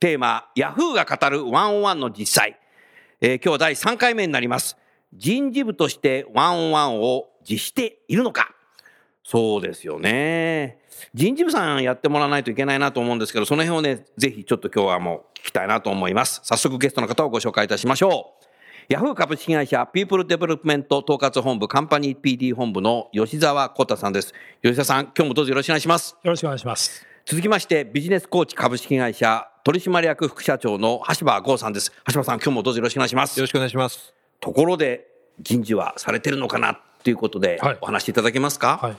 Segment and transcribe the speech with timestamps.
[0.00, 2.58] テーマヤフーが語る one on one の実際、
[3.20, 4.76] えー今日は第3回目になります
[5.12, 8.54] 人事部として one on one を実施しているのか
[9.24, 10.78] そうですよね
[11.14, 18.48] 人事部さんやってもらわないといけないなと思うんですけどその辺をねぜひちょっと今日はもう聞きたいなと思います早速ゲストの方をご紹介いたしましょう
[18.90, 24.32] ヤフー株式会社ピープルデベロップメント統括本部カンパニー PD 本部の吉澤浩太さんです。
[24.62, 26.16] 吉澤さん、今日もどうぞよろしくお願いします。
[26.22, 27.06] よろしくお願いします。
[27.30, 31.92] 続きまして、ビジネスコーチ株式会社取締役副社長の橋場剛さんです。
[32.10, 33.38] 橋場さん、今日もどうぞよろしくお願いします。
[33.38, 34.14] よろしくお願いします。
[34.40, 35.06] ところで、
[35.38, 38.96] 人事はされてるのかなっていうことではい、お話しいただけますか、はい。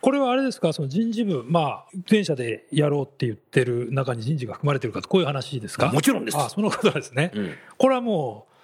[0.00, 5.92] これはあれですか、その人事部、まあ、前者でやろうって言ってる中に人事が含まれてるかと、こういう話ですか？
[5.92, 7.30] もちろんですあ、そのことですね。
[7.34, 8.55] うんこれはもう、うん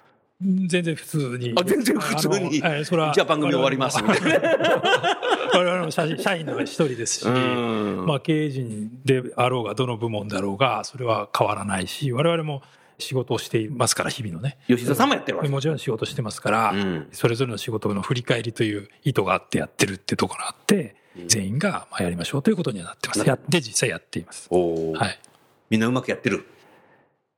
[0.67, 1.53] 全然普通に。
[1.55, 4.19] あ全然普通にあのえそれはじゃあ番組終わりますみたい
[5.53, 12.63] 我々も社員社員の一人ですし、うんまあ、経営陣であろうが、どの部門だろうが、それは変わらないし、我々も
[12.97, 14.57] 仕事をしていますから、日々のね。
[14.67, 20.95] 吉澤さんもやってるわけもちろん仕事してますから、うんそれぞれの仕事の振り返りという意図があってやってるってところがあって、
[21.27, 23.27] 全員がまあやりましょうということにはなってます。
[23.27, 24.49] やって実際やっています。
[24.51, 25.19] はい。
[25.69, 26.45] みんなうまくやってる。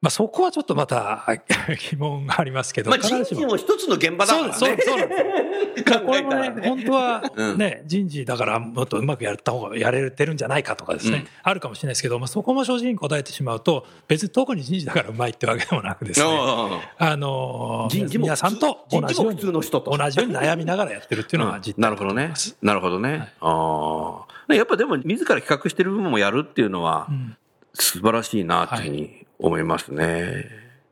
[0.05, 1.25] まあそこはちょっとまた
[1.89, 3.57] 疑問がありますけど、まあ、人事も。
[3.57, 4.53] 一つの現場だからね。
[4.53, 4.99] そうですそう
[6.05, 6.53] これもね。
[6.63, 7.57] 本当はうん。
[7.57, 11.27] ね、人事だからもっとうまくやった方がやれてるんじゃないかとかですね、うん。
[11.41, 19.97] あるかもしれないですけど、まあ、そこも正直に答えてしまうと、別に特に人事だからうまいってわけでもなくですね、ああの人事も皆さんと同じように人事も普通の人と。
[19.97, 22.33] 同じように悩みながらやってるっていうのが実態なるほどね。
[22.61, 23.33] なるほどね。
[23.41, 24.53] ああ。
[24.53, 27.35] やっぱでも、自ら企画してる部分もやるっていうのは、ん。
[27.77, 30.45] 素晴らしいなっていうふうに思いますね。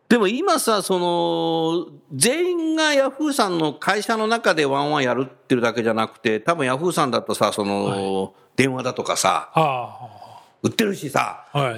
[0.09, 10.09] でも今さ、その、全員がヤフーさんの会社の中でワンワンやるってるだけじゃなくて、多分ヤフーさんだとさ、その、電話だとかさ、あ
[10.61, 11.77] 売ってるしさ、あ、はい。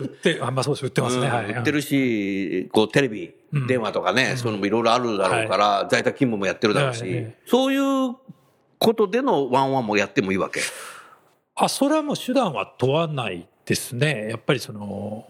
[0.00, 1.26] 売って、あ、まあそうです、売ってますね。
[1.28, 1.46] はい。
[1.46, 3.34] うん売ってるし、こうテレビ、
[3.66, 8.14] 電話とかね、そういうのもいろいろあるだろうから、在宅勤務もやってるだろうしはいはい、そういう
[8.78, 10.60] ことでのワンワンもやってもいいわけ？
[11.54, 14.28] あ、それはもう手段は問わないですね。
[14.30, 15.26] やっぱりその、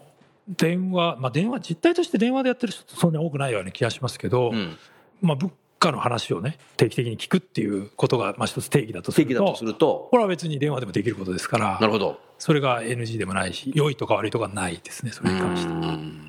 [0.49, 4.77] 電話、まあ電話、実態として電話でやってる人ってそんなに多くないような気がしますけど、うん。
[5.21, 12.21] まあ物価の話をね、定期的に聞くっていうことが、まあ一つ定義だとすると、正規だとすると、これは別に電話でもできることですからな、るほど。
[12.39, 15.75] それが NG でもないし、良いとか悪いとかないですね、それに関しては。
[15.75, 16.29] うん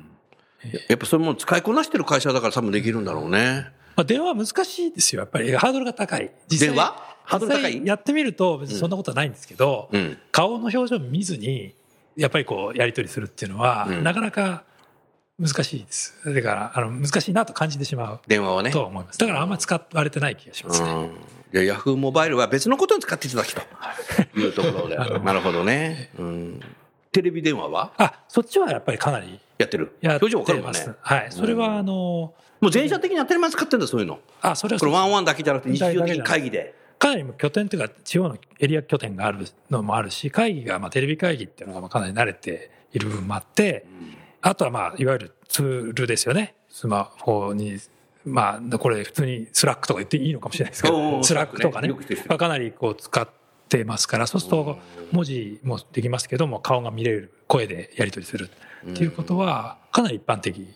[0.88, 3.66] やっぱそれも使いこなしてる会社だから多分できるんだろうね。
[3.96, 5.20] まあ、電話は難しいですよ。
[5.20, 6.30] やっぱりハードルが高い。
[6.48, 6.96] 実際電話？
[7.24, 7.86] ハードル高い？
[7.86, 10.16] やってみると別にそんなことはないんですけど、うん。
[10.32, 11.74] 顔の表情見ずに、
[12.16, 14.64] やっぱりこう、やり取りするっていうのは、うんなかなか
[15.38, 16.14] 難しいです。
[16.32, 18.70] だから、あの、難しいなと感じてしまう電話はね。
[18.70, 19.18] とは思います。
[19.18, 20.90] だからあんまり使われてない気がしますね。
[20.90, 21.04] うん。
[21.06, 21.08] い
[21.52, 23.60] や、ヤフーモバイルは別のことに使っていただきと
[24.38, 24.96] いうところで。
[24.96, 26.10] なるほどね。
[26.18, 26.60] うん。
[27.10, 27.92] テレビ電話は？
[27.98, 29.96] あ、そっちはやっぱりかなりやってる。
[30.00, 30.88] やって表情わかるもんます。
[30.88, 30.94] ね。
[31.00, 31.26] はい。
[31.30, 31.92] それはあの、
[32.60, 34.20] もう全社的に当たり前使ってるんだ、そういうの。
[34.40, 36.74] あ、それはこれ one on one だけじゃなくて、日常的に会議で。
[37.04, 43.84] かなり拠点というか、地方のエリア拠点があるのもあるし、会議が、まあ、テレビ会議っていうのがまあかなり慣れている部分もあって、
[44.40, 46.54] あとはまあ、いわゆるツールですよね。
[46.70, 47.76] スマホに、
[48.24, 51.92] まあ、これ普通に Slack とか言っていいのかもしれないですけど、 Slack とかね。
[51.92, 53.28] かなりこう使っ
[53.68, 54.78] てますから、そうすると
[55.12, 58.48] 文字もできますけども、顔が見れる、声でやり取りする
[58.90, 60.74] っていうことは、かなり一般的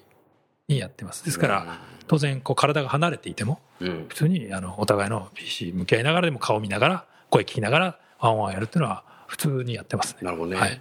[0.69, 1.25] にやってます。
[1.25, 4.07] ですから、当然、こう体が離れていても、うん。
[4.09, 10.19] 普通にあのお互いの PC 向き合いながらでも顔見ながら声聞きながらワンワンやるっていうのは普通にやってますね。
[10.23, 10.59] なるほどね。
[10.59, 10.81] はい。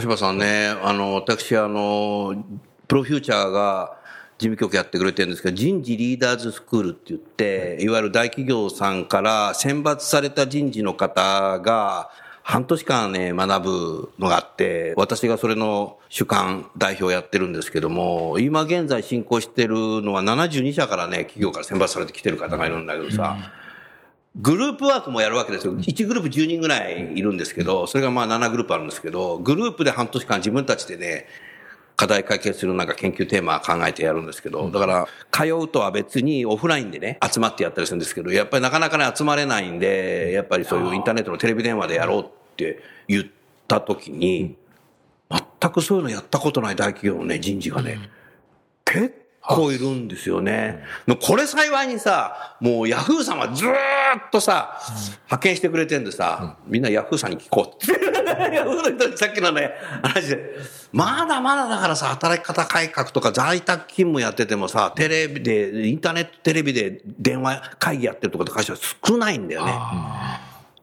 [0.00, 2.44] 橋場さんね、あの、私、あの、
[2.86, 3.96] プロフューチャーが
[4.38, 12.10] 事務局やってくれてるんですけど、人事リーダーズスクールって言って、いわゆる大企業さんから選抜された人事の方が、
[12.42, 23.36] 半年間ね、学ぶのがあって、私がそれの主幹代表をやってるんですけども、今現在進行してるのは72社からね、企業から選抜されてきてる方がいるんだけどさ、
[24.36, 25.74] グループワークもやるわけですよ。
[25.74, 31.26] 1グループ10人ぐらいいるんですけど、それがまあ7グループあるんですけど、グループで半年間自分たちでね、
[32.00, 42.26] 課題解決するなんか研究テーマ考えてやるんですけど、だから、通うとは別にオフラインでね、集まってやったりするんですけど、やっぱりなかなかね、集まれないんで、やっぱりそういうインターネットのテレビ電話でやろうっ
[42.56, 43.26] て言っ
[43.68, 44.56] た時に、
[45.30, 47.98] 全くそういうのやったことない大企業のね、人事がね、
[48.86, 50.82] 結構いるんですよね。
[51.20, 53.74] これ幸いにさ、もうヤフーさんはずーっ
[54.30, 54.78] とさ、
[55.26, 57.84] 派遣してくれてんでさ、みんなヤフーさんに聞こう。
[57.84, 57.92] って。
[58.54, 59.72] ヤフーの人にさっきのね、
[60.02, 60.56] 話で、
[60.92, 69.72] まだまだだからさ、働き方改革とか在宅勤務やっててもさ、テレビで、インターネットテレビで電話会議やってるとかって会社は少ないんだよね。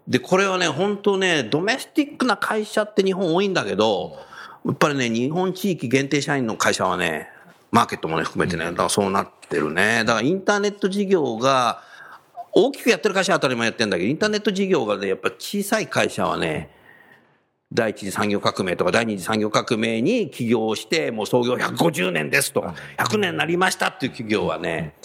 [0.08, 4.18] で、これはね、本当ね、ドメスティックな会社って日本多いんだけど、
[4.66, 7.30] やっぱりね、日本地域限定社員の会社はね、
[7.78, 10.00] マーケットもね、含めてね、だからそうなってるね。
[10.00, 11.84] だからインターネット事業が、
[12.52, 16.72] 大きくやってる会社は当たり前やってるんだけど、インターネット事業がね、やっぱ小さい会社はね、
[17.72, 24.96] 第一次産業革命とか第二次産業革命に起業して、もう創業150年ですとか、100年になりましたっていう企業はね、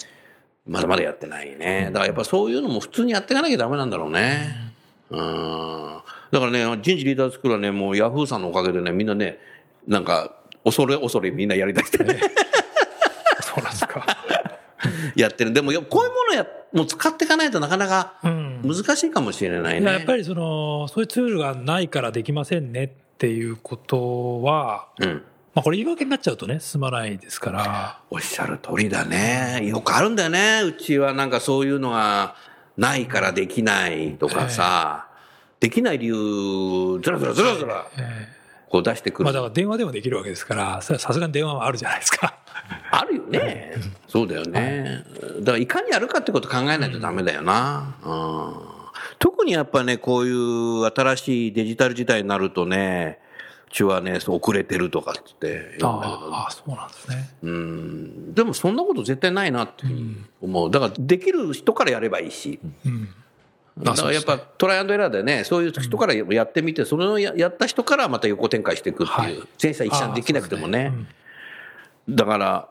[0.65, 1.91] まだまだやってないね。
[1.93, 4.73] だからやっぱそういうのも普通にやっていかなきゃダメなんだろうね。
[5.11, 6.01] うん。
[6.31, 9.37] だからね、人事リーダースクールはね、もうヤフーさんのおかげでね、みんなね、
[9.87, 12.19] なんか、恐れ恐れみんなやりだしてね。
[15.15, 15.53] やってる。
[15.53, 15.99] でも、こういうも
[16.29, 19.81] のや、もう使っていかないとなかなかうん難しいかもしれないね。
[19.81, 25.23] いややっぱりその、そういうツールがないからできませんねっていうことは、うん。
[25.53, 29.61] まあこれ言い訳になっちゃうとね、進まないですから、おっしゃる通りだね。
[29.65, 30.61] よくあるんだよね。
[30.63, 32.35] うちはなんかそういうのが
[32.75, 35.07] ないからできないとかさ、
[35.59, 37.85] できない理由、ずらずらずらずら、
[38.67, 39.25] こう出してくる。
[39.25, 42.35] まあだから電話でもできるわけですから、さすがに電話はあるじゃないですか。
[42.91, 43.73] あるよね。
[44.07, 45.03] そうだよね。
[45.39, 47.95] だからいかにやるかってこと考えないとダメだよな。
[48.05, 48.83] うん
[49.19, 53.19] 特にやっぱね、こういう新しいデジタル時代になるとね、
[53.67, 57.29] うちはね、遅れてるとかって言ってああ、そうなんですね。
[57.43, 60.71] うんでもそんなこと絶対ないなっていうふうに思う。
[60.71, 62.59] だからできる人からやればいいし。
[62.85, 63.09] うん。
[63.79, 69.47] だからやっぱトライアンドエラーでね、そういう人からやってみて、それをやった人からまた横展開していくってはいいう。
[69.61, 70.93] 全社一斉できなくてもね。
[72.09, 72.69] だから、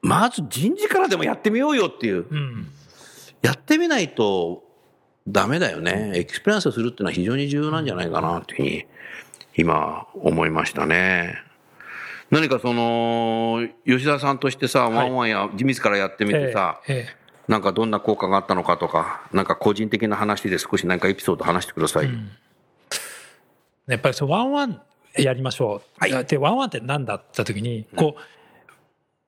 [0.00, 2.26] まず人事からでもやってみようよっていう。
[2.28, 2.68] うん。
[3.42, 4.64] やってみないと
[5.26, 6.12] ダメだよね。
[6.14, 8.86] experience をするっていうのは非常に重要なんじゃないかなっていうふうに
[9.56, 11.36] 今思いましたね。
[12.30, 16.80] 何かその、吉田さんとしてさ、ワンワンや自らやってみてさ、
[17.46, 22.10] なんかどんな効果があったのかとか、なんか個人的な話で少し何かエピソード話してください。
[23.86, 24.82] やっぱりそうワンワン
[25.16, 25.82] やりましょう。
[25.98, 28.20] はいで、ワンワンって何だって言った時に、こう、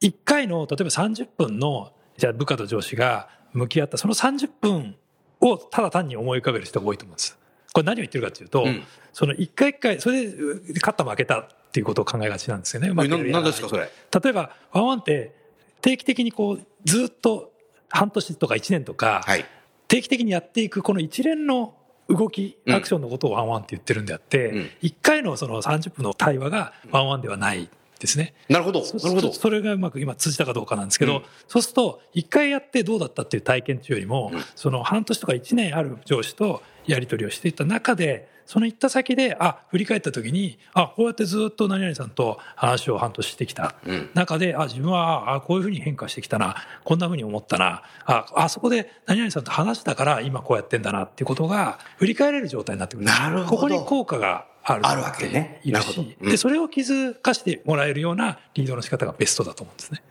[0.02, 4.96] 1回の、例えば30分の、じゃあ部下と上司が向き合った、その30分
[5.40, 7.38] をただ単に思い浮かべる人が多いと思うんです。
[7.72, 8.82] これ何を言ってるかというと、うん
[9.12, 10.36] その1回1回、それで
[10.74, 12.88] 勝った負けたっていうことを考えがちなんですよね。
[12.90, 13.90] ですか、それ？
[14.22, 15.34] 例えば、ワンワンって
[15.80, 17.52] 定期的にこう、ずっと
[17.88, 19.44] 半年とか1年とか、はい。
[19.88, 21.74] 定期的にやっていくこの一連の
[22.08, 27.68] 動き、うんアクションのことをワンワンって言ってるんであって、うん一回のその30分の対話がワンワンではない
[28.00, 28.34] ですね。
[28.48, 28.80] なるほど。
[28.80, 29.32] なそるほど。
[29.32, 44.10] それがうまく今通じたかどうかなんですけど、うんそうすると一回やってどうだったっていう体験というよりも、うんその半年とか1年ある上司とやり取りをしていった中でその行った先であ振り返った時にあこうやってずっと何々さんと話を半年してきたうん。
[44.14, 53.06] 中で、あ、自分は、あ、こういうふうに変化してきたな、こんなふうに思ったな、あ、あそこで何々さんと話したから今こうやってんだなっていうことが振り返れる状態になってくる。
[53.06, 55.60] なるほどここに効果があるわけね。
[55.64, 56.30] いるし、うん。
[56.30, 60.02] で、それを気づかしてもらえるようなリードの仕方がベストだと思うんですね。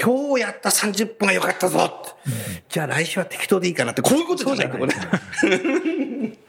[0.00, 2.10] 今日やった30分が良かったぞって、
[2.68, 4.66] じゃあ来週は適当でいいかなって、こういうことじゃない。
[4.66, 6.38] ってことね。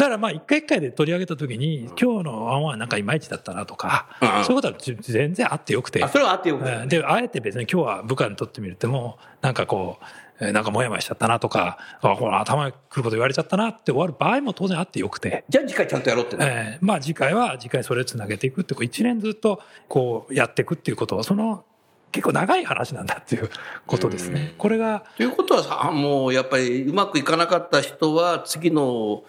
[0.00, 6.02] だからまあ一回一回で取り上げたときに、今日のワンワンなんかいまいちだったなとか、うんそういうことはじ全然あってよくて。
[6.02, 6.88] あ、それはあってよくうん。
[6.88, 16.78] で、あえて別に今日は部下にとってみるても、なんかこう、えーなんかモヤモヤしちゃったなとか、あこれ頭にくること言われちゃったなって終わる場合も当然あってよくて、じゃあ次回ちゃんとやろうってね。
[16.80, 21.64] えーまあ次回は次回それをつなげていくって、こう一年ずっとこうやっていくっていうことは、その
[22.12, 23.50] 結構長い話なんだっていう
[23.86, 24.54] ことですね。
[24.58, 29.22] これが、ということはさ、もうやっぱりうまくいかなかった人は次の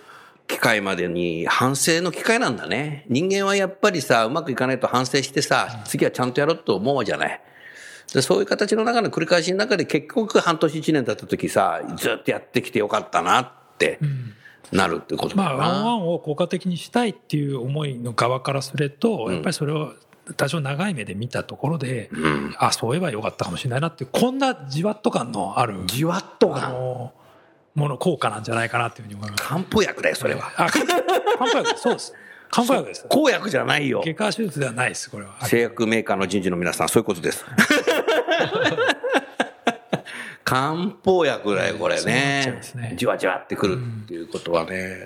[0.48, 3.06] 機会までに反省の機会なんだね。
[3.08, 7.42] 人間はやっぱりさ、うまくいかないと反省してさ、次はちゃんとやろうと思うじゃない。
[8.14, 14.00] でそういう形の中の繰り返しの中で結局半年一年経った時さ、ずっとやってきてよかったなって。
[14.72, 15.60] なるってことだまあ、な。
[15.60, 19.94] ワンワンを効果的にしたいっていう思いの側からすると、うんやっぱりそれを
[20.38, 22.56] 多少長い目で見たところで、うん。
[22.58, 27.14] あ、そういえばよかったかもしれないなってこんなじわっと感のある、じわっとあが、の、
[27.76, 29.44] もの、効果なんじゃないかなっていうふうに思います。
[29.44, 30.52] 漢方薬だよ、それは。
[30.58, 31.82] あ、 漢方薬です。
[31.82, 32.14] そうです。
[32.50, 33.06] 漢方薬です。
[33.10, 34.02] 公薬じゃないよ。
[34.06, 35.34] 外科手術ではないです、これは。
[35.46, 37.46] 製薬メーカーの人事の皆さん、そういうことです。
[40.44, 42.96] 漢方薬だよ、これねね。
[42.98, 44.98] じわじわってくるっていうことはね。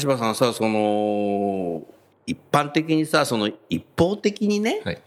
[0.00, 1.82] 橋場さんさ、その、
[2.26, 5.02] 一般的にさ、その一方的にね、はい。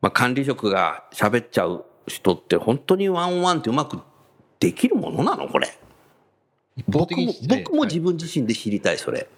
[0.00, 4.00] まあ、管理職が喋っちゃう人って本当にワンワンってうまく
[4.60, 5.68] できるものなのこれ？
[6.88, 9.28] 僕も僕もはい自分自身で知りたい、それ。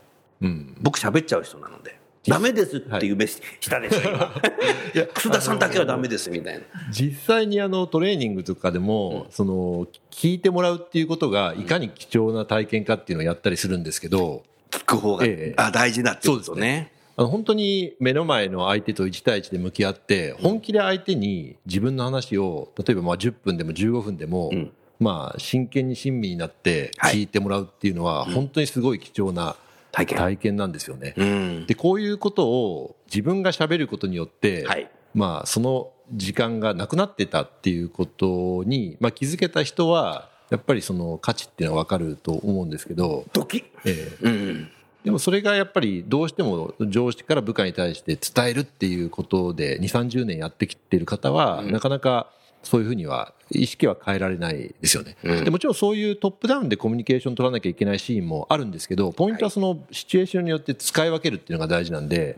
[0.40, 0.76] うん。
[0.80, 1.99] 僕喋っちゃう人なので。
[2.26, 4.32] ダメですっていう目したでしょ、今。
[5.14, 6.60] 楠田さんだけはダメですみたいな。
[6.90, 15.54] 実際にあのトレーニングとかでも、その聞いてもらうっていうことがいかに貴重な体験かっていうのをやったりするんですけど、聞く方が、ええ。
[15.56, 16.92] あ大事だってことね。
[17.16, 24.72] あの本当に目の前の相手と1対1で向き合って本気で相手に自分の話を例えばまあ10分でも15分でも、うん。
[24.98, 29.56] まあ真剣に親身になって聞いてもらうっていうのは本当にすごい貴重な
[29.92, 30.18] 体験。
[30.18, 31.14] 体験なんですよね。
[31.16, 31.66] うん。
[31.66, 34.90] でこういうことを自分が喋ることによって、はい。
[35.14, 43.64] まあ、その時間がなくなってたっていうことに、まあ、気づけた人はやっぱりその価値っていうのは分かると思うんですけど、ドキッ。
[43.84, 44.70] ええうん。
[45.04, 52.30] でもそれがやっぱりどうしても上司から部下に対して伝えるっていうことで2、30年やってきてる方は、なかなか
[52.62, 55.44] そういうふうには意識は変えられないですよね、うん。
[55.44, 62.36] でもちろんそういうトップダウンでコミュニケーション取らなきゃいけないシーンもあるんですけどポイントはそのシチュエーションによって使い分けるっていうのが大事なんで、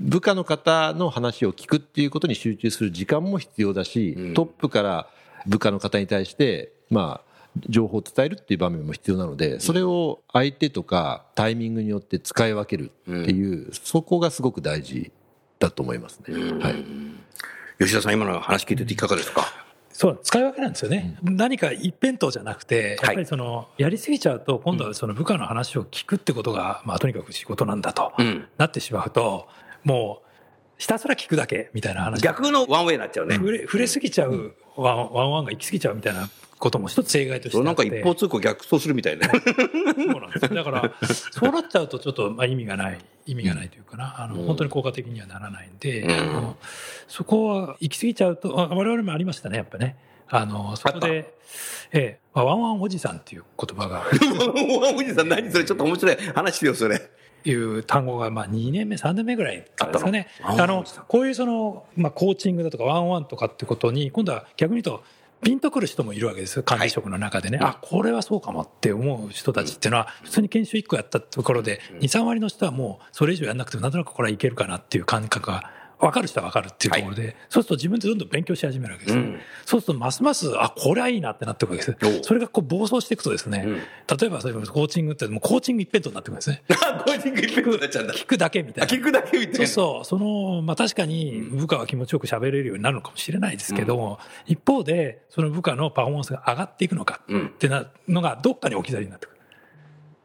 [0.00, 4.34] 部下の方の話を聞くっていうことに集中する時間も必要だし、うん。
[4.34, 5.08] トップから
[5.46, 7.30] 部下の方に対してまあ
[7.68, 15.10] 情報を伝えるっていう場面も必要なのでそれを相手とかタイミングによって使い分けるっていう、そこがすごく大事
[15.58, 16.34] だと思いますね。
[16.60, 17.09] はい
[17.80, 19.46] 吉田さん、今の話聞いてていかがですか？
[19.90, 21.16] そう、使い分けなんですよね。
[21.22, 28.46] 何か一辺倒じゃなくて、やっぱりその、やりすぎちゃうと、今度はその部下の話を聞くってことが、まあとにかく仕事なんだと、うん。
[28.58, 29.48] なってしまうと、
[29.82, 30.26] もう、
[30.76, 32.20] ひたすら聞くだけみたいな話。
[32.20, 33.36] 逆の one way になっちゃうね。
[33.36, 36.28] 振れ、振れすぎちゃう one on one が行き過ぎちゃうみたいな
[36.60, 37.64] ことも一つ正解としてあ。
[37.64, 39.28] なんか一方通行逆走するみたいな。
[39.28, 39.40] そう
[40.20, 40.92] なんですよだから、
[41.32, 46.56] そうなっちゃうとちょっとまあ意味がない、意味がないというかな、あの、うん本当に効果的にはならないんで、うんあの
[47.08, 49.96] そこは行き過ぎちゃうと、あ我々もありましたね、やっぱね。
[50.28, 51.34] あの、そこで、
[51.92, 54.04] ええ、まあ one on one おじさんっていう言葉が、
[54.96, 55.64] おじさん何それ？
[55.64, 57.00] ちょっと面白い話よ、それ。
[57.44, 60.28] いう単語が、まあ2年目、3年目ぐらいからですかね。
[60.42, 65.02] あの、こういうその、まあコーチングだとかワンワンとかってことに、今度は逆に言うと、
[65.42, 67.58] ピンとくる人もいるわけですよ、管理職の中でね。
[67.62, 75.70] あ、これはそうかもって思う人たちっていうのは、普通に研修1個やったところで、2、3割の人はもうそれ以上やんなくても、なんとなくこれはいけるかなっていう感覚が
[76.00, 79.22] 分かる人は分かるっていうところで、そうすると自分でどんどん勉強し始めるわけですよ。
[79.22, 82.24] うんそうするとますます、あ、これはいいなってなってくるわけですお。
[82.24, 83.80] それがこう暴走していくとですね、うん
[84.18, 86.62] 例えばそういうコーチングって、もうコーチング一辺倒になってくるんですね。
[86.66, 88.14] コーチング一辺倒になっちゃうんだ。
[88.14, 88.92] 聞くだけみたいな。
[88.92, 89.56] 聞くだけみたいな。
[89.58, 99.40] そうそう、その、まあ確かに部下は気持ちよく喋れるようになるのかもしれないですけども、一方で、その部下のパフォーマンスが上がっていくのかうんってなのがどっかに置き去りになってくる。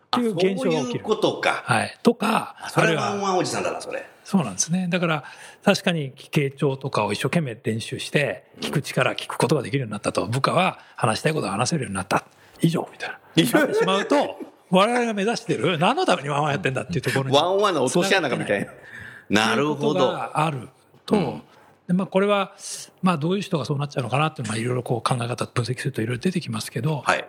[0.05, 0.83] っていう現象が起きる。
[0.85, 1.61] そういうことか。
[1.65, 1.99] はい。
[2.01, 4.05] とか、それはワンワンおじさんだな、それ。
[4.25, 4.87] そうなんですね。
[4.89, 5.23] だから、
[5.63, 12.25] 確かに傾聴とかを一生懸命練習して、聞く力、聞くことができるようになったと、部下は話したいことが話せるようになった。
[12.59, 13.59] 以上、みたいな。
[13.59, 14.39] なってしまうと、
[14.71, 17.35] 我々が目指してる、何のためにワンワンやってんだっていうところに。
[17.37, 18.71] ワンワンの落とし穴がみたいな。
[19.29, 20.11] なるほど。
[20.11, 20.69] がある
[21.05, 21.41] と、
[21.87, 22.55] でまあ、これは、
[23.03, 27.27] まあ、どういう人がそうなっちゃうのかなっていうのは、いろいろこう考え方分析するといろいろ出てきますけど、はい。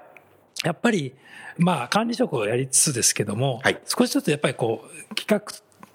[0.65, 1.15] やっぱり、
[1.59, 5.43] まあ、管理職をやりつつですけども、はい少しずつやっぱりこう、企画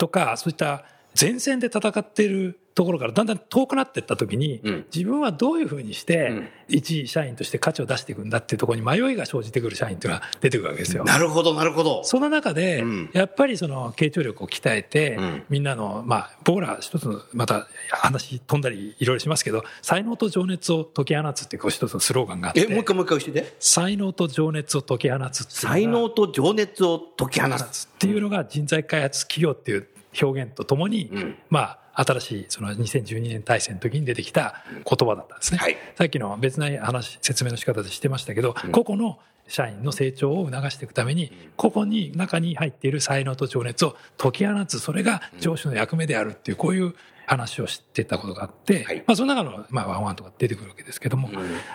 [0.02, 0.84] とか、そういった
[1.20, 11.04] 前線で戦っているところからだんだん遠くなっていったときに、うん自分はどういうふうにしてうん、一社員として価値を出していくんだっていうところに迷いが生じてくる社員っていうのが 出てくるわけですよ。
[11.04, 12.04] なるほど、なるほど。
[12.04, 23.54] その中でうん、やっぱりその傾聴力を鍛えてうん、みんなの、まあ、僕ら一つの、また話飛んだりいろいろしますけど、才能と情熱を解き放つっていうこう一つのスローガンがあってえ、、もう一回もう一回教えて。
[23.60, 27.64] 才能と情熱を解き放つ才能と情熱を解き放放つ。
[27.72, 29.88] つっていうのが人材開発企業っていう
[30.22, 35.60] 表現とともに、うんまあ、新しいその2012年大戦の時に出てきた言葉だったんですね。
[35.60, 35.78] はい。
[35.96, 46.96] さっきの別な話、説明の仕方でしてましたけど、個々の社員の成長を促していくためにここに中に入っている才能と情熱を解き放つそれが上司の役目であるっていうこういう
[47.26, 49.04] 話を知ってたことがあって、はい。
[49.08, 51.30] まあ、その中の、まあ、ワンワンとか出てくるわけですけども、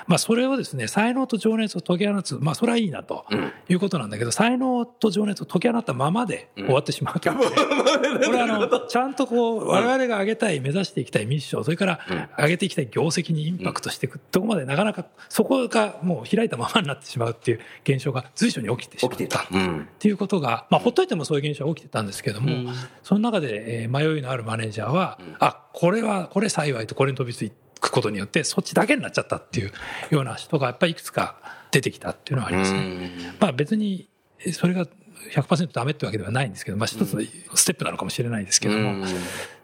[0.07, 3.25] まあ、それをですね才能と情熱を解き放つ、まあ、それはいいなと
[3.69, 12.00] いうことなんだけど才能と情熱を解き放ったままで終わってしまうと、 これはあのちゃんとこう我々が上げたい目指していきたいミッションそれから
[12.38, 19.17] 上げていきたい業績にインパクトしていくとこまでなかなかそこがもう開いたままになってしまうっていう現象が随所に起きてしまった。
[19.17, 19.47] 起きてた。
[19.50, 19.81] うん。
[19.83, 22.73] っていうことが、まあ、ほっといてもそういう現象は起きてたんですけども、
[23.03, 27.50] その中で、えー迷いのあるマネージャーは、あこれはこれ幸いとこれに飛びつ
[27.81, 29.73] くことによってそっちだけになっちゃったっていう
[30.11, 31.37] ような人がやっぱりいくつか
[31.71, 33.11] 出てきたっていうのはありますね。
[33.38, 34.09] まあ、別に
[34.45, 34.87] えそれが
[35.33, 37.23] 100%ダメってわけではないんですけど、まあ、一つの
[37.55, 39.05] ステップなのかもしれないですけども、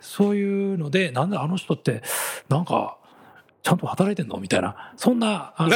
[0.00, 2.02] そういうのでなんであの人って
[2.48, 2.96] なんか
[3.62, 4.38] ちゃんと働いてんの？
[4.38, 5.74] みたいな、そんなあの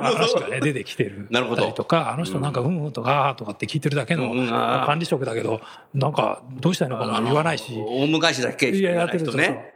[0.00, 1.28] 話がね、出てきてる。
[1.30, 1.70] なるほど。
[1.70, 2.84] とか、あの人なんかうん。
[2.84, 4.30] うんとか、とかって聞いてるだけの
[4.84, 5.60] 管理職だけど、
[5.94, 8.74] なんかどうしたらいいのかも言わないし、大昔だけ？
[8.74, 9.74] しいや、やってると人ね。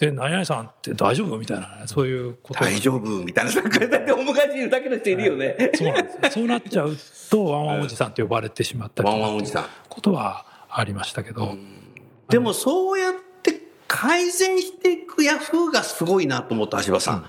[0.00, 1.38] で、何々さんって大丈夫？
[1.38, 2.60] みたいな、そういうこと。
[2.60, 3.52] が大丈夫みたいな。
[3.52, 5.70] だって大昔言うだけの人いるよね。
[5.74, 6.30] そうなんですよ。
[6.32, 6.96] そうなっちゃう
[7.30, 9.64] と、ワンワンおじさんって呼ばれてしまったりとかワンワンおじさん。
[9.88, 11.56] ことはありましたけど、
[12.28, 13.20] でもそうやって
[13.96, 17.24] 改善していくヤフーがすごいなと思った橋場さん。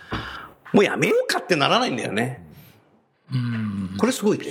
[0.74, 2.44] もうやめようかってならないんだよね。
[3.32, 4.46] うん、これすごいね。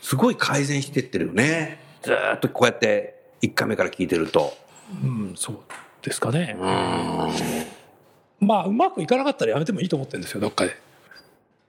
[0.00, 1.78] すごい改善してってるよね。
[2.02, 4.56] ずーっとこうやって1回目から聞いてると。
[5.04, 5.58] うん、そう
[6.00, 6.56] ですかね。
[8.40, 10.74] まあ、うまくいかなかったらやめてもいいと思ってるんですよ、どっかで。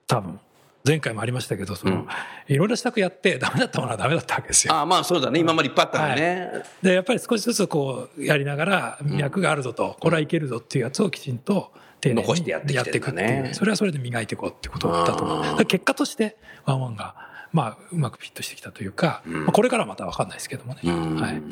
[0.06, 0.40] 多分。
[0.84, 2.06] 前回もありましたけど、その、
[2.48, 4.74] いろいろ施策やってダメだったものはダメだったわけですよ。
[4.74, 5.38] ああ、まあそうだね。
[5.38, 6.50] 今までいっぱいあったんだね。
[6.82, 15.64] で、やっぱり少しずつこう、やりながら、脈があるぞと、これはいけるぞっていうやつをきちんと、丁寧に残してやっていくっていう、それはそれで磨いていこうってことだと思う。
[15.66, 17.14] 結果として、ワンワンが、
[17.52, 20.80] まあ、うまくフィットしてきたというか、まあこれからはまた分かんないですけどもね。
[20.82, 21.42] はい。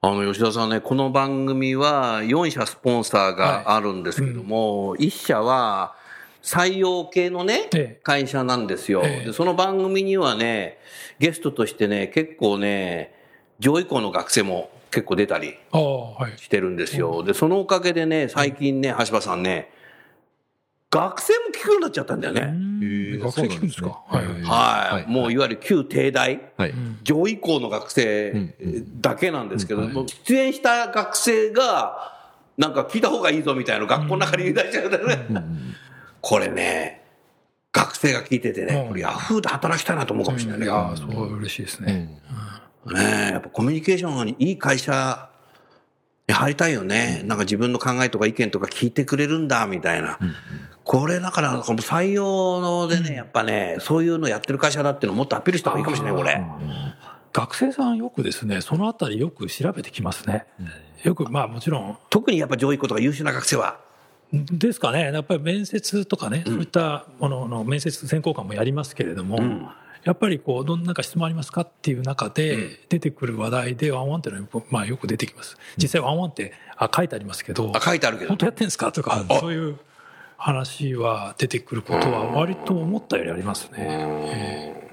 [0.00, 5.94] あの、吉田さんね、この番組は4社スポンサーがあるんですけども、1社は
[6.42, 9.02] 採用系のねええ、会社なんですよ。
[9.04, 10.78] ええでその番組にはね、
[11.18, 13.14] ゲストとしてね、結構ね、
[13.60, 15.54] 上位校の学生も結構出たり。
[16.36, 17.22] してるんですよ。
[17.22, 19.70] で、そのおかげでね、最近ね、橋場さんね、
[20.90, 22.40] 学生も聞くようになっちゃったんだよね。
[23.20, 24.02] 学生聞くんですか？
[24.08, 24.42] はいはいはい。
[24.42, 26.38] はいもういわゆる旧帝大。
[26.58, 26.74] はい。
[27.02, 28.52] 上位校の学生
[29.00, 32.20] だけなんですけど、もう出演した学生が、
[32.58, 34.98] なんか聞いた方がいいぞみたいなの学校の中に言い出しちゃうね。
[36.22, 37.02] これね、
[37.72, 40.66] 学生が聞いててねう、んこれヤフーで働きたいなと思うかもしれないね。
[40.66, 41.92] いや、そう嬉しいですね。
[42.86, 45.28] ねえやっぱコミュニケーションがいい会社
[46.28, 47.22] に入りたいよね。
[47.24, 50.18] なんか自分の考えとか意見とか聞いてくれるんだ、みたいな。
[50.84, 56.40] これだから、この採用でね、やっぱね、そういうのやってる会社だっていうのをもっとアピールした方がいいかもしれない、これ。
[57.32, 60.46] 学生さんよくですね、そのあたりよく調べてきますね。
[61.02, 63.80] よく、まあもちろん、特にやっぱ上位校とか優秀な学生は。
[64.32, 69.38] ですかね、やっぱり面接とかね、そういったものの面接選考官もやりますけれども、
[70.04, 75.58] やっぱりこう、どんなか質問ありますかっていう中で出てくる話題でワンワンっていうのは、まあよく出てきます。
[75.76, 78.30] 実際ワンワンって、あ、書いてありますけど、あ、書いてあるけど。
[78.30, 78.38] 本。
[78.38, 79.78] 当やってんですかとか、そういう
[80.38, 84.90] 話は出てくることは割と思ったよりありますね。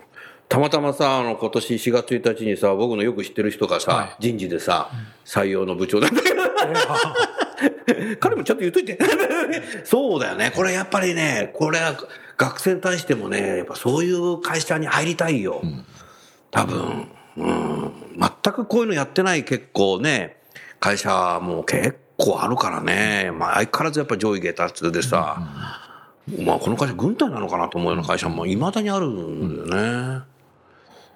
[0.49, 4.15] たまたまさ、あの、今年4月1日にさ、僕のよく知ってる人がさ、はい。
[4.19, 4.89] 人事でさ、
[5.23, 6.41] 採用の部長なんだけど、
[8.19, 8.97] 彼もちゃんと言っといて。
[9.83, 10.51] そうだよね。
[10.55, 11.95] これやっぱりね、これは
[12.37, 15.61] 学生に対してもね、やっぱそういう会社に入りたいよ。
[16.51, 17.07] 多分。
[17.37, 17.93] うん。
[18.17, 20.37] 全くこういうのやってない結構ね、
[20.79, 23.31] 会社も結構あるからね。
[23.33, 25.37] まあ相変わらずやっぱ上位下達でさ、
[26.43, 30.21] まあこの会社軍隊なのかなと思うような会社も未だにあるんだよね。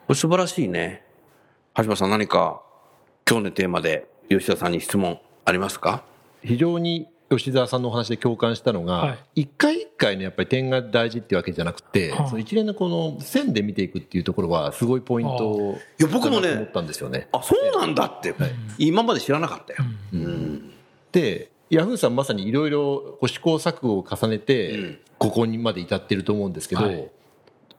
[0.07, 1.03] これ素晴らしいね。
[1.77, 2.61] 橋場さん何か
[3.29, 6.03] 今日のテーマで吉田さんに質問ありますか？
[6.43, 12.27] 非常に吉澤さんのお話で共感したのはが、一回一回のやっぱり点が大事っていうわけじゃなくて、はい。
[12.27, 17.27] その一連のこの線で見ていくっていうところはすごいポイントいや僕もねだなと思ったんですよね。
[17.31, 18.35] あ、そうなんだって、
[18.77, 19.79] 今まで知らなかったよ。
[21.11, 27.09] で、ヤフーさんまさにいろいろ試行錯誤を重ねて、ここにまで至ってると思うんですけど、はい。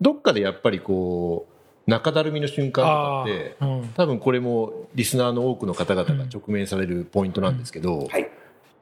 [0.00, 1.46] どっかでやっぱりこ
[1.86, 3.56] う、中だるみの瞬間とかって、
[3.94, 8.30] 多分これもリスナーの多くの方々が直面されるポイントなんですけど、はい。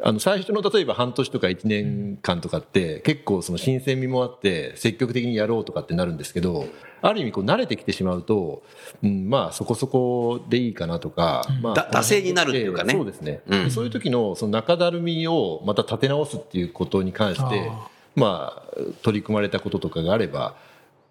[0.05, 6.67] あの最初の例えば半年とか1年間とかって結構その新鮮味もあって積極的にやろうとかってなるんですけど
[7.03, 8.63] ある意味こう慣れてきてしまうと、
[9.03, 12.95] うん、まあそこそこでいいかなとか、まあだ惰性になるっていうかね。
[12.95, 13.65] そうですね、うん。
[13.65, 20.55] でそういう時のその中だるみをまた立て直すっていうことに関してあまあ、取り組まれたこととかがあれば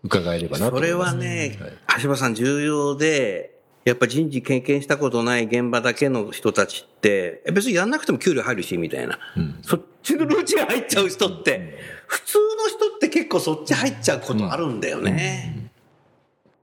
[0.03, 1.15] 伺えればなとそれ思います。
[1.17, 1.57] はね、
[2.01, 9.17] 橋場さん重要で、やっぱ人事経験したことない現場だけの人たちって、え別にやんなくても給料入るし、みたいな。
[9.63, 15.71] そっちのルーチン入っちゃう人って、普通の人って結構そっち入っちゃうことあるんだよね。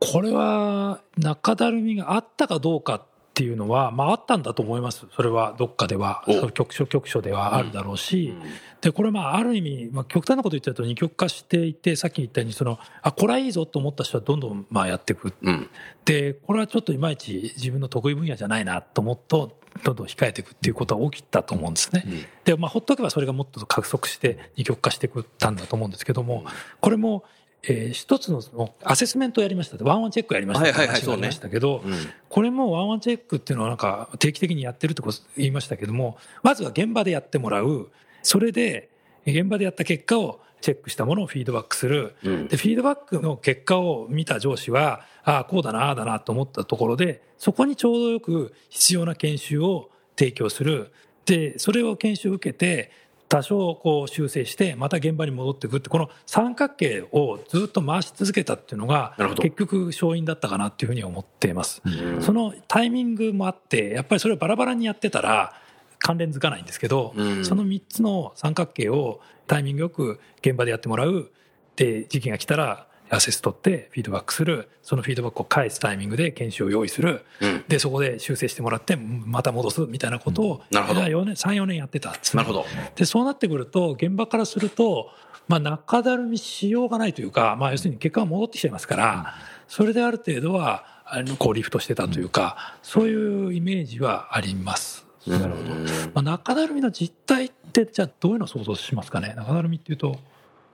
[0.01, 3.05] これは中だるみがあったかどうか
[3.39, 5.07] っていうのは、まああったんだと思います。
[5.15, 6.25] それはどっかでは、
[6.55, 8.35] 局所局所ではあるだろうし、
[8.81, 15.33] で、これまあある意味、まあ極端なこと言っちゃうと二極化していて、さっき言ったように、その、あ、これはいいぞと思った人はどんどんまあやっていく。
[15.41, 15.71] うん。
[16.05, 22.05] で、これはちょっといまいち自分の得意分野じゃないなと思うと、どんどん控えていくっていうことは起きたと思うんですね。
[22.45, 26.45] で、まあ、ほっとけばそれがもっと加速して二極化していくったんだと思うんですけども、
[26.81, 27.23] これも、
[27.63, 31.93] えー一つのそのアセスメントをやりましたワンワンチェックやりましたってはいはいはい話がありましたけど、うん
[32.29, 37.91] これもワンワンチェックっていうのはなんか定期的にやってるってこと言いましたけども、まずは現場でやってもらう。
[38.23, 38.91] それで、
[39.27, 42.15] 現場でやった結果をチェックしたものをフィードバックする。
[42.23, 50.93] うんで、フィードバックの結果を見た上司は、ああ、こうだな、ああだなと思ったところで、そこにちょうどよく必要な研修を提供する。
[51.25, 52.91] で、それを研修を受けて、
[53.29, 61.83] 多少こう修正して、また現場に戻っていくって、この三角形をずっと回し続けたっていうのが結局勝因だったかなっていうふうには思っています。
[62.21, 65.55] そのタイミングもあって、やっぱりそれをバラバラにやってたら、
[65.99, 71.31] 関連づかないんですけど、うんその3つの三角形をタイミングよく現場でやってもらう。
[71.77, 74.69] で、時期が来たら、アセス取ってフィードバックする。
[74.83, 77.25] そのフィードバックを返すタイミングで研修を用意する。
[77.41, 82.67] うんで、そこで修正してもらって、また戻すみたいなことを、なるほど4年、3、4年やってたなるほど。
[82.97, 85.11] で、そうなってくると、現場からすると、
[85.49, 89.35] まあ、中だるみしようがないというか、まあ、要するに結果が戻ってきちゃいますから、
[89.67, 95.07] それである程度は、あの、こうリフトしてたというか、そういうイメージはあります。
[95.27, 95.75] なるほど。
[96.15, 99.35] まあ、中だるみの実態って、じゃあどういうのを想像しますかね？
[99.37, 100.19] 中だるみっていうと、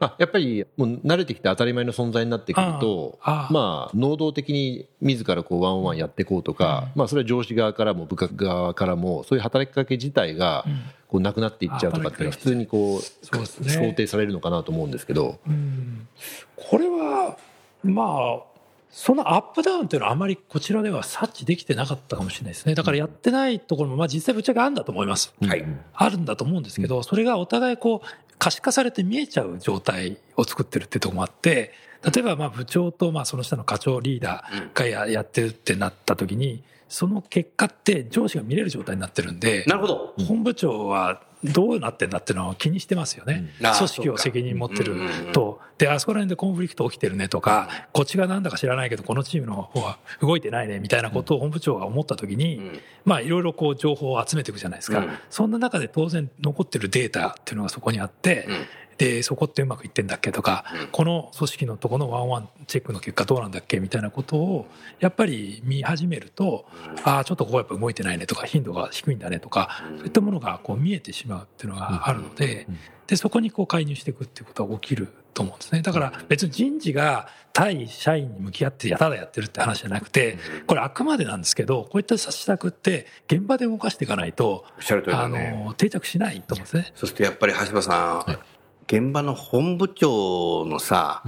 [0.05, 10.81] あ やっぱりもう慣れてきて当たり前の存在になってくるとまあ能動的に自らこうワンワンやっていこうとか、まあそれは上司側からも部下側からもそういう働きかけ自体がうん。
[11.14, 13.71] こうなくなっていっちゃうとかっていうのは普通にこうね。
[13.71, 16.09] 想定されるのかなと思うんですけど、うん。
[16.57, 17.37] これは、
[17.85, 18.43] まあ、
[18.90, 22.75] そのアップダウンっていうのはあまりこちらでは察知できてなかったかもしれないですね。
[22.75, 25.33] だからやってないところも、まあ実際ぶっちゃけあるんだと思います。
[25.40, 25.64] はい。
[25.93, 28.07] あるんだと思うんですけど、それがお互いこう、
[28.38, 31.73] 可視化されて見えちゃう状態を作ってるってとこもあって、
[32.12, 40.14] 例えばまあ部長とまあその下の課長リーダーがややってるってなった時に、その結果って上司が見れる状態になってるんで、なるほど。
[40.27, 43.53] 本部長はどうなってんだっていうのは気にしてますよね。
[43.61, 43.73] うん。
[43.75, 44.97] 組織を責任持ってる
[45.33, 52.81] と、で、あそこら辺でコンフリクト起きてるねとか、こっちがなんだか知らないけど、このチームの方は動いてないねみたいなことを本部長が思ったときに、ん。
[53.05, 55.01] まあいろいろこう情報を集めていくじゃないですか。
[55.01, 55.11] うん。
[55.31, 58.67] そんな中で当然残ってるデータっていうのがそこにあって、うん
[58.99, 60.89] で、そこってうまくいってんだっけとか、うん。
[60.89, 64.67] この組織のとこのワンワンチェックの結果どうなんだっけみたいなことを、
[65.01, 66.67] やっぱり見始めると、
[67.05, 72.67] ああ、ちょっとここやっぱ動いてないねとか、頻度が低いんだねとか、そういったものがこう見えてしまうっていうのがあるので、
[73.07, 75.83] で、そこにこう介入していくっていうことが起きると思うんですね。
[75.83, 84.65] だから別に人事が対社員に向き合ってやただやってるって話じゃなくて、これあくまでなんですけど、こういった施策って現場で動かしていかないと、
[85.13, 85.29] あ。
[85.29, 86.93] の、定着しないと思うんですね。
[86.95, 88.39] そしてやっぱり橋場さん、
[88.87, 91.23] 現場の本部長のさ、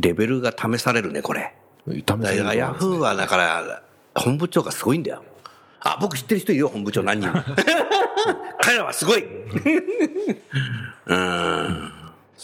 [0.00, 1.54] レベルが試されるね、これ。
[1.86, 3.82] 試だからヤフーはだから、
[4.14, 5.22] 本部長がすごいんだよ。
[5.80, 7.42] あ、僕知ってる人いるよ、本部長何人も。
[8.60, 9.24] 彼らはすごい。
[11.06, 11.92] うん。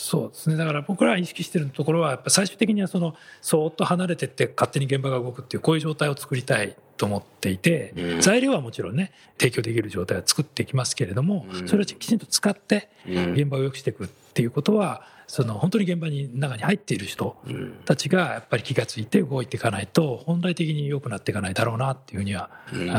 [0.00, 0.54] そうですね。
[0.54, 8.20] だから僕らが意識してるところは、やっぱ最終的にはその、そーっと離れてって勝手に現場が動くっていう、こういう状態を作りたいと思っていて、うん。
[8.20, 11.68] 材料はもちろんね、提供できる状態は作っていきますけれども、うん。
[11.68, 13.32] それをきちんと使って、うん。
[13.32, 17.72] 現場を良くしていくっていうことは、その本当に現場に中に入っている人うん。
[17.84, 22.50] たちがやっぱり気がついて動いていかないと、本来的に良くなっていかないだろうなっていうふうには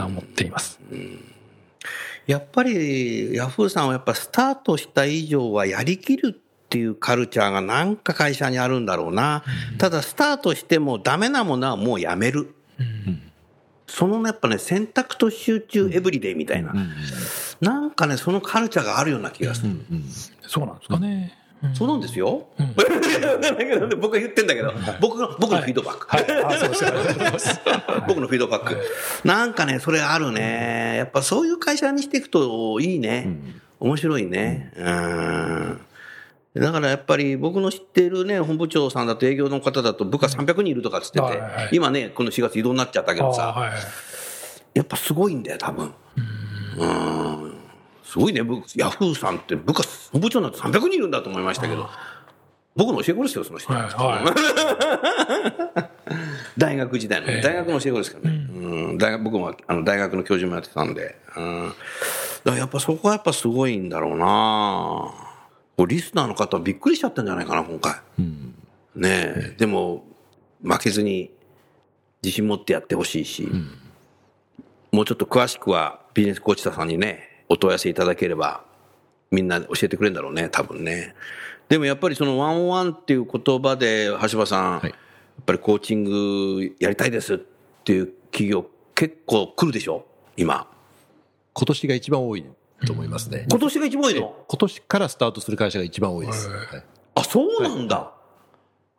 [0.05, 0.81] 思っています。
[2.27, 9.43] やっぱりヤフーさんはやっぱスタートした以上はやりきるっていうカルチャーがなんか会社にあるんだろうな。
[9.79, 12.53] ただスタートしてもダメなものはもうやめる。
[13.87, 16.75] そのやっぱね、選択と集中エブリデイみたいな。
[17.59, 19.71] なんかね、そのカルチャーがあるような気がする。
[20.45, 21.35] そうなんですかね。
[21.73, 22.45] そうなんですよ。
[23.99, 26.07] 僕が言ってんだけど、僕の、僕のフィードバック。
[28.07, 28.77] 僕のフィードバック。
[29.25, 30.97] なんかね、それあるね。
[30.97, 33.27] やっぱそういう会社にしていくといいね。
[33.79, 34.71] 面白いね。
[34.77, 35.81] うん。
[36.59, 43.71] だからやっぱり僕の知っているね、本部長さんだと営業の方だと部下300人いるとかっつっててはいはい、今ね、この4月異動になっちゃったけあどさ、はい。
[44.73, 45.93] やっぱすごいんだよ、多分。
[46.77, 47.53] うん。
[48.03, 49.83] すごいね、部ヤフーさんって部下、
[50.17, 51.89] 部長なんて300人いるんだと思いましたけど、
[52.75, 53.73] 僕の教え子ですよ、その人。
[53.73, 55.89] はいは
[56.57, 58.47] 大学時代の、ええ大学の教え子ですからね。
[58.51, 61.15] うん、大学僕もあの大学の教授もやってたんで。
[61.37, 61.67] うん。
[61.67, 61.75] だか
[62.51, 65.28] らやっぱそこはやっぱすごいんだろうな
[65.85, 67.95] リスナーの方はびっくりしちゃったんじゃないかな、今回。
[68.19, 68.55] うん
[68.95, 70.03] ねえ、でも、
[70.61, 71.31] 負けずに
[72.23, 73.49] 自信持ってやってほしいし、
[74.91, 78.65] もうちょっと詳しくはビジネスコーチさんにね、お問い合わせいただければ、
[79.31, 81.15] みんな教えてくれるんだろうね、多分ね。
[81.69, 84.93] でもやっぱりそのワンワンっていう言葉で、橋場さん、はい
[85.39, 87.37] やっぱりコーチングやりたいですっ
[87.85, 90.67] ていう企業結構来るでしょ今。
[91.53, 92.45] 今年が一番多い
[92.85, 93.45] と思いますね。
[93.49, 94.35] 今年が一番多いの？
[94.47, 96.49] 今年からスタートする会社が一番多いです。
[96.49, 96.59] はい
[97.15, 98.11] あ、そうなんだ。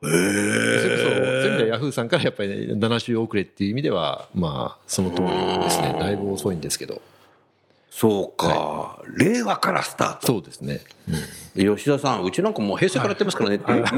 [0.03, 1.01] へそれこ
[1.45, 1.69] そ、そう。
[1.69, 5.97] ヤフーさんからやっぱり、ね、7週遅れっていう意味では、まあ、その通りですね。
[5.99, 7.01] だいぶ遅いんですけど。
[7.91, 10.27] そうか、令和からスタート。
[10.29, 10.81] そうですね。
[11.57, 13.85] 吉田さん、うちなんかもう平成からやってますからねっていう。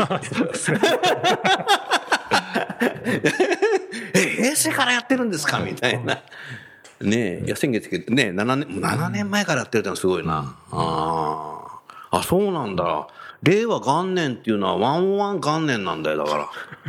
[4.14, 5.58] え、平成からやってるんですか？
[5.60, 6.22] みたいな。
[7.02, 10.56] ねえ、いや、先月、ねえ、7年、7年前からやってるってのはすごいな。
[10.70, 12.18] ああ。
[12.18, 13.06] あ、そうなんだ。
[13.42, 16.42] 令和元年っていうのはワンワン元年なんだよ、だから。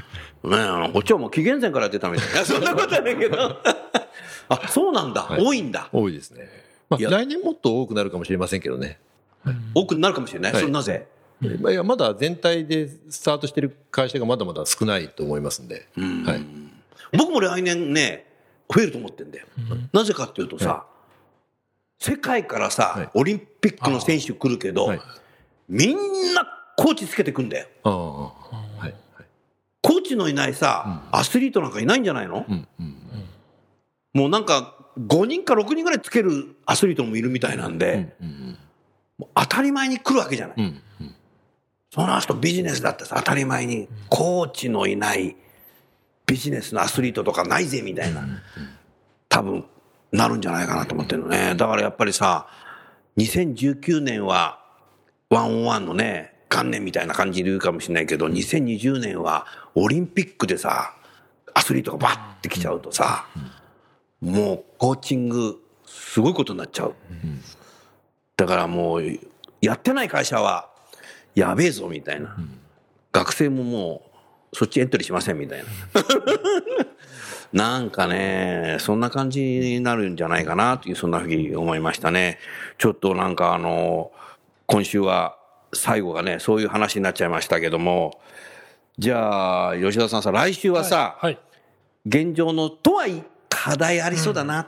[0.49, 2.34] ねえあの、こっちはもう紀元前からやってたみたいな。
[2.34, 3.58] いやそんなことはないけど。
[4.49, 5.21] あ、そうなんだ。
[5.23, 5.89] はい多いんだ。
[5.93, 6.47] 多いですね。
[6.89, 8.99] まあ、いや来年もっと多くなるかもしれませんけどね。
[9.73, 10.52] 多くなるかもしれない？
[10.54, 11.08] はいそれなぜ？
[11.62, 15.88] まあいやまだ全体でスタートしてる会社がまだまだ少ないと思いますんで。
[15.97, 17.17] はい。
[17.17, 18.26] 僕も来年ね、
[18.73, 19.45] 増えると思ってんだよ。
[19.91, 20.86] なぜかっていうとさ、
[21.99, 25.01] 世界からさ、はいオリンピックの選手来るけど、はい
[25.69, 27.67] みんなコーチつけてくんだよ。
[27.83, 28.31] ああ、は
[28.81, 28.81] い。
[28.81, 28.95] はい。
[29.81, 32.45] コーチのいないさ、アスリートなんかいないんじゃないの？
[34.13, 38.13] もうなんか、5人か6人ぐらいつけるアスリートもいるみたいなんで、
[39.33, 40.81] 当たり前に来るわけじゃない。
[41.91, 45.38] その人ビジネスだってさ、当たり前に、コーチのいない
[46.25, 48.25] ビジネスのアスリートとかないぜ、みたいな、
[49.29, 49.65] 多分、
[50.12, 51.55] なるんじゃないかなと思ってるのね。
[51.55, 52.47] だからやっぱりさ、
[53.17, 54.59] 2019年は、
[55.29, 60.93] ワンオンワンのね、元年みたいな感じで言うかもしれないけど、2020年は、オリンピックでさ、
[61.53, 63.25] アスリートがバッて来ちゃうとさ、
[64.21, 66.95] もう、コーチング、すごいことになっちゃう。
[68.38, 69.03] だからもう、
[69.62, 70.69] やってない会社は、
[71.36, 72.36] やべえぞ、みたいな。
[73.12, 74.12] 学生ももう、
[74.53, 75.65] そっちエントリーしません、みたいな。
[77.53, 82.39] なんかね、そんな感じになるんじゃないかな、という、そんなふうに思いましたね。
[82.77, 84.11] ちょっとなんかあの、
[84.65, 85.37] 今週は、
[85.73, 88.21] 最後がね、そういう話になっちゃいましたけども、
[88.97, 91.39] じゃあ、吉田さんさ、来週はさ、はい。
[92.05, 94.59] 現状のとはいえ課題ありそうだな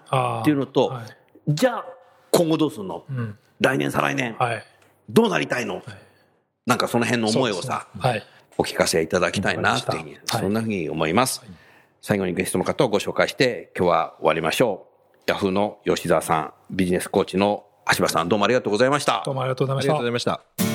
[0.41, 1.06] っていうのと、はい
[1.48, 1.86] じゃあ、
[2.32, 3.38] 今後どうすんの、うん。
[3.60, 4.63] 来年、再来年、はい。
[5.08, 5.84] どうなりたいの、
[6.65, 8.24] なんかその辺の思いをさ、はい。
[8.58, 11.44] お聞かせいただきたいなっていうふうに、そんなふうに思います。
[12.02, 14.88] 最後にゲストの方をご紹介して、今日は終わりましょ
[15.18, 15.24] う。
[15.28, 17.65] ヤフーの吉澤さん、ビジネスコーチの
[17.98, 19.36] 橋場さん、どうもありがとうございましたどう。
[19.36, 20.68] もありがとうごあざいまりがしたとうござい。
[20.70, 20.75] ま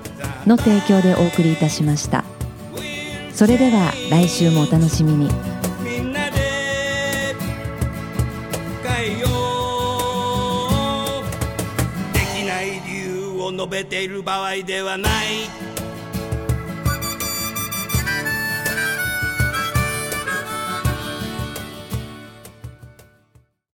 [0.45, 2.23] の提供でお送りいたしました。
[3.33, 5.29] それでは来週もお楽しみに。
[5.83, 7.33] みんなで
[8.83, 9.27] 変えよ
[11.21, 11.23] う。
[12.13, 15.70] できない理由を述べている場合ではない。